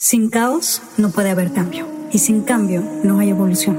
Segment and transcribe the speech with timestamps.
[0.00, 1.84] Sin caos no puede haber cambio.
[2.12, 3.76] Y sin cambio no hay evolución.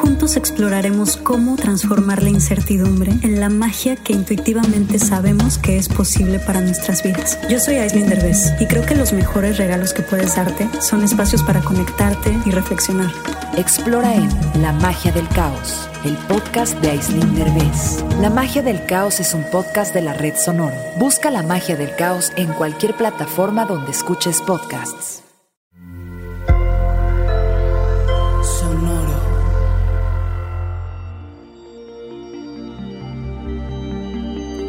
[0.00, 6.40] Juntos exploraremos cómo transformar la incertidumbre en la magia que intuitivamente sabemos que es posible
[6.40, 7.38] para nuestras vidas.
[7.48, 11.44] Yo soy Aislinn Derbez y creo que los mejores regalos que puedes darte son espacios
[11.44, 13.12] para conectarte y reflexionar.
[13.56, 14.28] Explora en
[14.60, 18.04] La magia del caos, el podcast de Aislinn Derbez.
[18.20, 20.76] La magia del caos es un podcast de la red Sonoro.
[20.98, 25.22] Busca La magia del caos en cualquier plataforma donde escuches podcasts.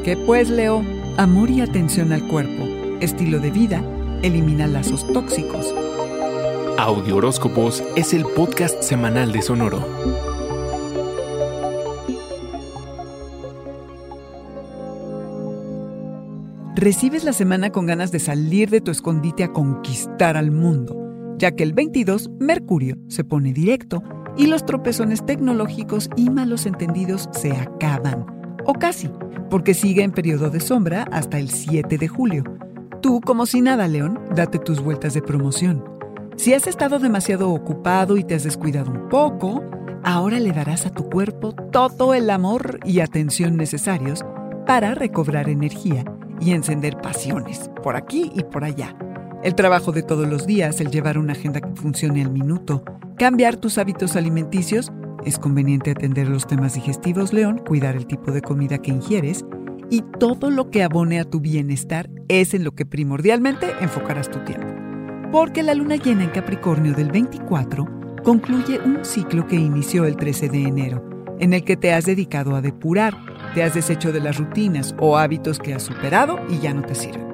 [0.03, 0.83] ¿Qué pues, Leo?
[1.15, 2.65] Amor y atención al cuerpo,
[2.99, 3.81] estilo de vida,
[4.21, 5.73] elimina lazos tóxicos.
[6.77, 9.79] Audio Horóscopos es el podcast semanal de Sonoro.
[16.75, 20.97] Recibes la semana con ganas de salir de tu escondite a conquistar al mundo,
[21.37, 24.03] ya que el 22 Mercurio se pone directo
[24.35, 28.25] y los tropezones tecnológicos y malos entendidos se acaban,
[28.65, 29.09] o casi
[29.49, 32.43] porque sigue en periodo de sombra hasta el 7 de julio.
[33.01, 35.83] Tú, como si nada, León, date tus vueltas de promoción.
[36.37, 39.63] Si has estado demasiado ocupado y te has descuidado un poco,
[40.03, 44.25] ahora le darás a tu cuerpo todo el amor y atención necesarios
[44.65, 46.03] para recobrar energía
[46.39, 48.95] y encender pasiones, por aquí y por allá.
[49.43, 52.83] El trabajo de todos los días, el llevar una agenda que funcione al minuto,
[53.17, 54.91] cambiar tus hábitos alimenticios
[55.25, 59.45] es conveniente atender los temas digestivos, León, cuidar el tipo de comida que ingieres
[59.89, 64.39] y todo lo que abone a tu bienestar es en lo que primordialmente enfocarás tu
[64.39, 64.67] tiempo.
[65.31, 67.85] Porque la luna llena en Capricornio del 24
[68.23, 72.55] concluye un ciclo que inició el 13 de enero, en el que te has dedicado
[72.55, 73.15] a depurar,
[73.53, 76.95] te has deshecho de las rutinas o hábitos que has superado y ya no te
[76.95, 77.27] sirven.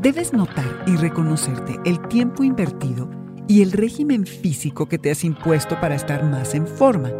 [0.00, 3.08] Debes notar y reconocerte el tiempo invertido
[3.48, 7.10] y el régimen físico que te has impuesto para estar más en forma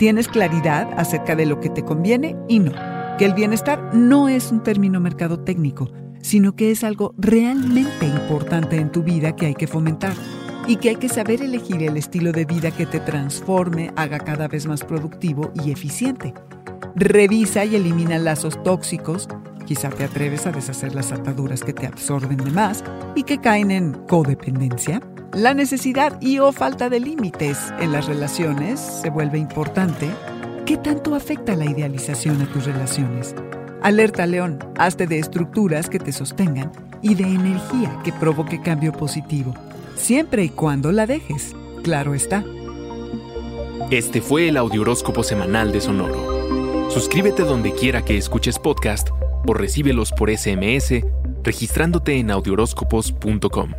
[0.00, 2.72] tienes claridad acerca de lo que te conviene y no.
[3.18, 5.90] Que el bienestar no es un término mercado técnico,
[6.22, 10.14] sino que es algo realmente importante en tu vida que hay que fomentar
[10.66, 14.48] y que hay que saber elegir el estilo de vida que te transforme, haga cada
[14.48, 16.32] vez más productivo y eficiente.
[16.96, 19.28] Revisa y elimina lazos tóxicos,
[19.66, 22.82] quizá te atreves a deshacer las ataduras que te absorben de más
[23.14, 28.80] y que caen en codependencia la necesidad y o falta de límites en las relaciones
[28.80, 30.08] se vuelve importante.
[30.66, 33.34] ¿Qué tanto afecta la idealización a tus relaciones?
[33.82, 39.54] Alerta León, hazte de estructuras que te sostengan y de energía que provoque cambio positivo,
[39.96, 42.44] siempre y cuando la dejes, claro está.
[43.90, 46.90] Este fue el Audioróscopo Semanal de Sonoro.
[46.90, 49.08] Suscríbete donde quiera que escuches podcast
[49.46, 51.04] o recíbelos por SMS
[51.42, 53.70] registrándote en audioróscopos.com.